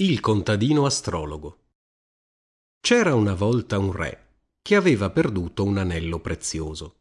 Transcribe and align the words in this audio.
Il 0.00 0.20
contadino 0.20 0.86
astrologo 0.86 1.58
C'era 2.78 3.16
una 3.16 3.34
volta 3.34 3.78
un 3.78 3.90
re 3.90 4.26
che 4.62 4.76
aveva 4.76 5.10
perduto 5.10 5.64
un 5.64 5.76
anello 5.76 6.20
prezioso. 6.20 6.98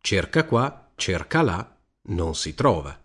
Cerca 0.00 0.46
qua, 0.46 0.92
cerca 0.94 1.42
là, 1.42 1.78
non 2.04 2.34
si 2.34 2.54
trova. 2.54 2.98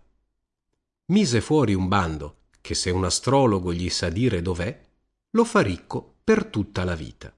Mise 1.12 1.42
fuori 1.42 1.74
un 1.74 1.88
bando 1.88 2.44
che 2.62 2.74
se 2.74 2.88
un 2.88 3.04
astrologo 3.04 3.70
gli 3.74 3.90
sa 3.90 4.08
dire 4.08 4.40
dov'è, 4.40 4.82
lo 5.32 5.44
fa 5.44 5.60
ricco 5.60 6.20
per 6.24 6.46
tutta 6.46 6.84
la 6.84 6.94
vita. 6.94 7.30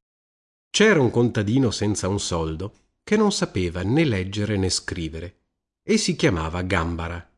C'era 0.70 1.00
un 1.00 1.10
contadino 1.10 1.72
senza 1.72 2.06
un 2.06 2.20
soldo 2.20 2.72
che 3.02 3.16
non 3.16 3.32
sapeva 3.32 3.82
né 3.82 4.04
leggere 4.04 4.56
né 4.56 4.70
scrivere 4.70 5.40
e 5.82 5.96
si 5.96 6.14
chiamava 6.14 6.62
Gambara. 6.62 7.28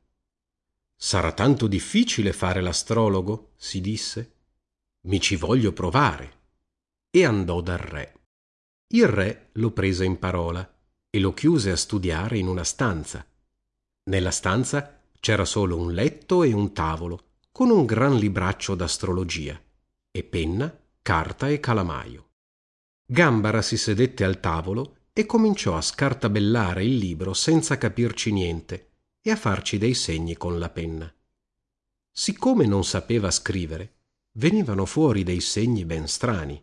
Sarà 0.94 1.32
tanto 1.32 1.66
difficile 1.66 2.34
fare 2.34 2.60
l'astrologo? 2.60 3.52
si 3.56 3.80
disse 3.80 4.31
mi 5.02 5.20
ci 5.20 5.36
voglio 5.36 5.72
provare. 5.72 6.40
E 7.10 7.24
andò 7.24 7.60
dal 7.60 7.78
re. 7.78 8.14
Il 8.88 9.06
re 9.06 9.48
lo 9.52 9.70
prese 9.70 10.04
in 10.04 10.18
parola 10.18 10.68
e 11.08 11.18
lo 11.18 11.34
chiuse 11.34 11.70
a 11.70 11.76
studiare 11.76 12.38
in 12.38 12.46
una 12.46 12.64
stanza. 12.64 13.26
Nella 14.04 14.30
stanza 14.30 15.00
c'era 15.20 15.44
solo 15.44 15.76
un 15.76 15.92
letto 15.92 16.42
e 16.42 16.52
un 16.52 16.72
tavolo, 16.72 17.30
con 17.52 17.70
un 17.70 17.84
gran 17.84 18.16
libraccio 18.16 18.74
d'astrologia, 18.74 19.60
e 20.10 20.22
penna, 20.24 20.74
carta 21.02 21.48
e 21.48 21.60
calamaio. 21.60 22.30
Gambara 23.04 23.60
si 23.60 23.76
sedette 23.76 24.24
al 24.24 24.40
tavolo 24.40 24.96
e 25.12 25.26
cominciò 25.26 25.76
a 25.76 25.82
scartabellare 25.82 26.84
il 26.84 26.96
libro 26.96 27.34
senza 27.34 27.76
capirci 27.76 28.32
niente 28.32 28.90
e 29.20 29.30
a 29.30 29.36
farci 29.36 29.76
dei 29.76 29.94
segni 29.94 30.36
con 30.36 30.58
la 30.58 30.70
penna. 30.70 31.12
Siccome 32.10 32.66
non 32.66 32.84
sapeva 32.84 33.30
scrivere, 33.30 34.01
venivano 34.32 34.86
fuori 34.86 35.22
dei 35.24 35.40
segni 35.40 35.84
ben 35.84 36.08
strani 36.08 36.62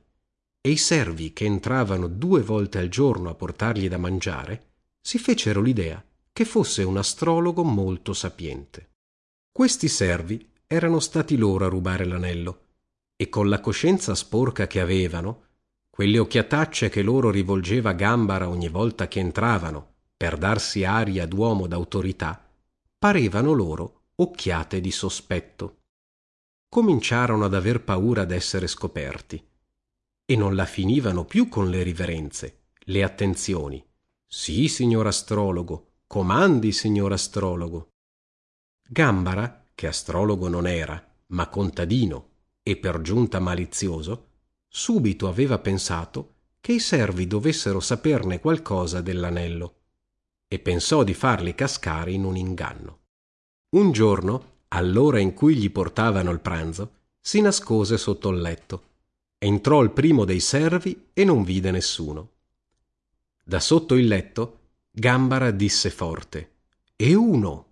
e 0.61 0.69
i 0.71 0.77
servi 0.77 1.33
che 1.33 1.45
entravano 1.45 2.07
due 2.07 2.41
volte 2.41 2.79
al 2.79 2.89
giorno 2.89 3.29
a 3.29 3.35
portargli 3.35 3.87
da 3.87 3.97
mangiare 3.97 4.71
si 4.99 5.17
fecero 5.17 5.61
l'idea 5.61 6.03
che 6.31 6.45
fosse 6.45 6.83
un 6.83 6.97
astrologo 6.97 7.63
molto 7.63 8.13
sapiente. 8.13 8.89
Questi 9.51 9.87
servi 9.87 10.49
erano 10.67 10.99
stati 10.99 11.37
loro 11.37 11.65
a 11.65 11.69
rubare 11.69 12.05
l'anello 12.05 12.65
e 13.15 13.29
con 13.29 13.49
la 13.49 13.59
coscienza 13.59 14.15
sporca 14.15 14.67
che 14.67 14.79
avevano, 14.79 15.43
quelle 15.89 16.19
occhiatacce 16.19 16.89
che 16.89 17.01
loro 17.01 17.29
rivolgeva 17.29 17.93
Gambara 17.93 18.47
ogni 18.47 18.69
volta 18.69 19.07
che 19.07 19.19
entravano 19.19 19.95
per 20.15 20.37
darsi 20.37 20.83
aria 20.83 21.25
d'uomo 21.25 21.67
d'autorità, 21.67 22.45
parevano 22.97 23.53
loro 23.53 24.03
occhiate 24.15 24.81
di 24.81 24.91
sospetto 24.91 25.78
cominciarono 26.69 27.45
ad 27.45 27.55
aver 27.55 27.83
paura 27.83 28.25
d'essere 28.25 28.67
scoperti 28.67 29.43
e 30.23 30.35
non 30.35 30.55
la 30.55 30.65
finivano 30.65 31.25
più 31.25 31.49
con 31.49 31.69
le 31.69 31.81
riverenze, 31.81 32.67
le 32.85 33.03
attenzioni. 33.03 33.83
Sì, 34.27 34.67
signor 34.67 35.07
astrologo, 35.07 35.93
comandi, 36.05 36.71
signor 36.71 37.11
astrologo. 37.11 37.89
Gambara, 38.87 39.65
che 39.73 39.87
astrologo 39.87 40.47
non 40.47 40.67
era, 40.67 41.03
ma 41.27 41.47
contadino 41.47 42.27
e 42.61 42.77
per 42.77 43.01
giunta 43.01 43.39
malizioso, 43.39 44.27
subito 44.67 45.27
aveva 45.27 45.57
pensato 45.57 46.35
che 46.61 46.73
i 46.73 46.79
servi 46.79 47.25
dovessero 47.25 47.79
saperne 47.79 48.39
qualcosa 48.39 49.01
dell'anello 49.01 49.77
e 50.47 50.59
pensò 50.59 51.03
di 51.03 51.13
farli 51.15 51.55
cascare 51.55 52.11
in 52.11 52.23
un 52.23 52.35
inganno. 52.35 52.99
Un 53.75 53.91
giorno 53.91 54.57
all'ora 54.69 55.19
in 55.19 55.33
cui 55.33 55.55
gli 55.55 55.71
portavano 55.71 56.31
il 56.31 56.39
pranzo, 56.39 56.97
si 57.19 57.41
nascose 57.41 57.97
sotto 57.97 58.29
il 58.29 58.41
letto. 58.41 58.83
Entrò 59.37 59.81
il 59.81 59.91
primo 59.91 60.25
dei 60.25 60.39
servi 60.39 61.09
e 61.13 61.23
non 61.23 61.43
vide 61.43 61.71
nessuno. 61.71 62.31
Da 63.43 63.59
sotto 63.59 63.95
il 63.95 64.07
letto 64.07 64.57
Gambara 64.91 65.51
disse 65.51 65.89
forte 65.89 66.51
E 66.95 67.13
uno. 67.13 67.65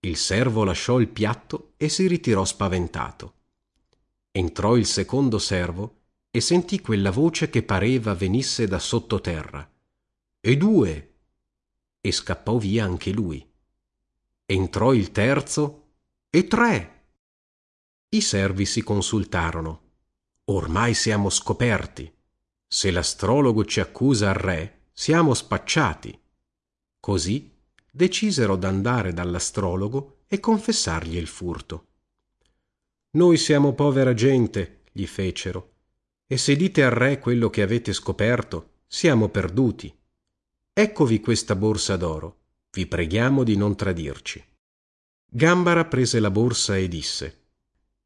Il 0.00 0.16
servo 0.16 0.64
lasciò 0.64 1.00
il 1.00 1.08
piatto 1.08 1.72
e 1.76 1.88
si 1.88 2.06
ritirò 2.06 2.44
spaventato. 2.44 3.32
Entrò 4.30 4.76
il 4.76 4.86
secondo 4.86 5.38
servo 5.38 6.02
e 6.30 6.40
sentì 6.40 6.80
quella 6.80 7.10
voce 7.10 7.48
che 7.48 7.62
pareva 7.62 8.14
venisse 8.14 8.66
da 8.66 8.78
sottoterra. 8.78 9.68
E 10.40 10.56
due. 10.56 11.14
E 12.00 12.12
scappò 12.12 12.58
via 12.58 12.84
anche 12.84 13.12
lui 13.12 13.52
entrò 14.46 14.92
il 14.92 15.10
terzo 15.10 15.92
e 16.28 16.46
tre. 16.46 16.90
I 18.10 18.20
servi 18.20 18.66
si 18.66 18.82
consultarono. 18.82 19.80
Ormai 20.46 20.92
siamo 20.94 21.30
scoperti. 21.30 22.12
Se 22.66 22.90
l'astrologo 22.90 23.64
ci 23.64 23.80
accusa 23.80 24.28
al 24.28 24.34
re, 24.34 24.88
siamo 24.92 25.32
spacciati. 25.32 26.18
Così 27.00 27.50
decisero 27.90 28.56
d'andare 28.56 29.12
dall'astrologo 29.12 30.18
e 30.26 30.40
confessargli 30.40 31.16
il 31.16 31.26
furto. 31.26 31.86
Noi 33.10 33.36
siamo 33.38 33.72
povera 33.72 34.12
gente, 34.12 34.82
gli 34.92 35.06
fecero, 35.06 35.72
e 36.26 36.36
se 36.36 36.56
dite 36.56 36.82
al 36.82 36.90
re 36.90 37.18
quello 37.18 37.48
che 37.48 37.62
avete 37.62 37.92
scoperto, 37.92 38.80
siamo 38.86 39.28
perduti. 39.28 39.96
Eccovi 40.72 41.20
questa 41.20 41.54
borsa 41.54 41.96
d'oro 41.96 42.42
vi 42.74 42.86
preghiamo 42.86 43.44
di 43.44 43.56
non 43.56 43.76
tradirci. 43.76 44.44
Gambara 45.30 45.84
prese 45.84 46.18
la 46.18 46.30
borsa 46.30 46.76
e 46.76 46.88
disse 46.88 47.44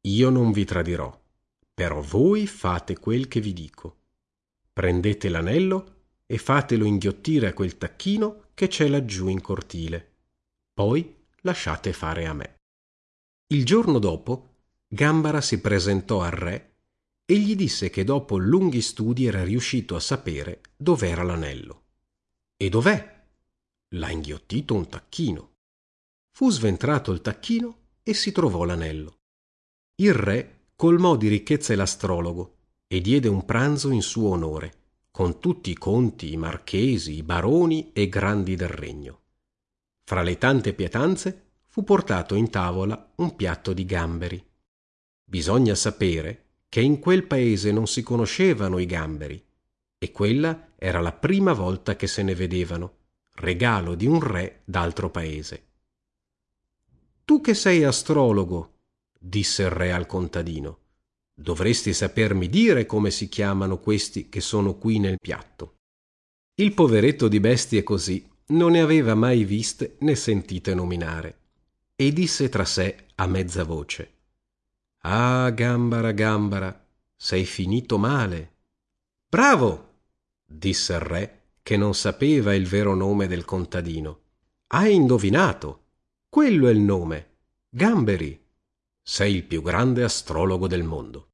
Io 0.01 0.29
non 0.29 0.51
vi 0.51 0.63
tradirò, 0.63 1.19
però 1.73 2.01
voi 2.01 2.45
fate 2.45 2.97
quel 2.97 3.27
che 3.27 3.41
vi 3.41 3.51
dico. 3.51 3.97
Prendete 4.71 5.27
l'anello 5.29 5.95
e 6.27 6.37
fatelo 6.37 6.85
inghiottire 6.85 7.47
a 7.47 7.53
quel 7.53 7.77
tacchino 7.77 8.49
che 8.53 8.67
c'è 8.67 8.87
laggiù 8.87 9.27
in 9.27 9.41
cortile. 9.41 10.17
Poi 10.71 11.17
lasciate 11.41 11.91
fare 11.91 12.27
a 12.27 12.33
me. 12.33 12.57
Il 13.47 13.65
giorno 13.65 13.97
dopo 13.97 14.57
Gambara 14.87 15.41
si 15.41 15.59
presentò 15.59 16.21
al 16.21 16.31
re 16.31 16.73
e 17.25 17.37
gli 17.39 17.55
disse 17.55 17.89
che 17.89 18.03
dopo 18.03 18.37
lunghi 18.37 18.81
studi 18.81 19.25
era 19.25 19.43
riuscito 19.43 19.95
a 19.95 19.99
sapere 19.99 20.61
dov'era 20.77 21.23
l'anello. 21.23 21.85
E 22.55 22.69
dov'è? 22.69 23.18
L'ha 23.93 24.11
inghiottito 24.11 24.75
un 24.75 24.87
tacchino. 24.87 25.53
Fu 26.31 26.51
sventrato 26.51 27.11
il 27.11 27.21
tacchino 27.21 27.77
e 28.03 28.13
si 28.13 28.31
trovò 28.31 28.63
l'anello. 28.63 29.17
Il 29.95 30.13
re 30.13 30.67
colmò 30.75 31.15
di 31.15 31.27
ricchezze 31.27 31.75
l'astrologo 31.75 32.57
e 32.87 33.01
diede 33.01 33.27
un 33.27 33.45
pranzo 33.45 33.89
in 33.89 34.01
suo 34.01 34.29
onore, 34.29 34.73
con 35.11 35.39
tutti 35.39 35.71
i 35.71 35.75
conti, 35.75 36.31
i 36.31 36.37
marchesi, 36.37 37.15
i 37.15 37.23
baroni 37.23 37.91
e 37.93 38.07
grandi 38.07 38.55
del 38.55 38.69
regno. 38.69 39.21
Fra 40.03 40.21
le 40.21 40.37
tante 40.37 40.73
pietanze 40.73 41.47
fu 41.67 41.83
portato 41.83 42.35
in 42.35 42.49
tavola 42.49 43.11
un 43.15 43.35
piatto 43.35 43.73
di 43.73 43.85
gamberi. 43.85 44.43
Bisogna 45.23 45.75
sapere 45.75 46.45
che 46.69 46.81
in 46.81 46.99
quel 46.99 47.25
paese 47.25 47.71
non 47.71 47.87
si 47.87 48.01
conoscevano 48.01 48.77
i 48.77 48.85
gamberi, 48.85 49.43
e 49.97 50.11
quella 50.11 50.73
era 50.77 50.99
la 50.99 51.11
prima 51.11 51.53
volta 51.53 51.95
che 51.95 52.07
se 52.07 52.23
ne 52.23 52.33
vedevano 52.33 52.98
regalo 53.39 53.95
di 53.95 54.05
un 54.05 54.19
re 54.19 54.61
d'altro 54.65 55.09
paese. 55.09 55.67
Tu 57.23 57.39
che 57.39 57.53
sei 57.53 57.83
astrologo, 57.83 58.79
disse 59.17 59.63
il 59.63 59.69
re 59.69 59.93
al 59.93 60.05
contadino, 60.05 60.79
dovresti 61.33 61.93
sapermi 61.93 62.49
dire 62.49 62.85
come 62.85 63.11
si 63.11 63.29
chiamano 63.29 63.79
questi 63.79 64.27
che 64.27 64.41
sono 64.41 64.75
qui 64.75 64.99
nel 64.99 65.19
piatto. 65.19 65.77
Il 66.55 66.73
poveretto 66.73 67.29
di 67.29 67.39
bestie 67.39 67.81
così 67.83 68.29
non 68.47 68.71
ne 68.71 68.81
aveva 68.81 69.15
mai 69.15 69.45
viste 69.45 69.95
né 69.99 70.15
sentite 70.15 70.73
nominare, 70.73 71.37
e 71.95 72.11
disse 72.11 72.49
tra 72.49 72.65
sé 72.65 73.05
a 73.15 73.27
mezza 73.27 73.63
voce 73.63 74.15
Ah, 75.03 75.49
gambara, 75.51 76.11
gambara, 76.11 76.87
sei 77.15 77.45
finito 77.45 77.97
male. 77.97 78.55
Bravo! 79.29 79.87
disse 80.45 80.93
il 80.93 80.99
re 80.99 81.38
che 81.69 81.77
non 81.77 81.93
sapeva 81.93 82.55
il 82.55 82.65
vero 82.65 82.95
nome 82.95 83.27
del 83.27 83.45
contadino. 83.45 84.21
Hai 84.69 84.95
indovinato. 84.95 85.83
Quello 86.27 86.67
è 86.67 86.71
il 86.71 86.79
nome. 86.79 87.35
Gamberi. 87.69 88.43
Sei 89.03 89.35
il 89.35 89.43
più 89.43 89.61
grande 89.61 90.01
astrologo 90.01 90.67
del 90.67 90.81
mondo. 90.81 91.27